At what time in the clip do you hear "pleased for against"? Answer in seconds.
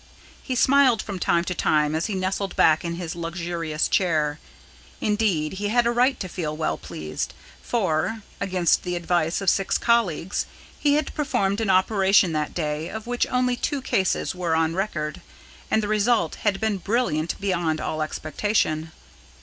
6.75-8.81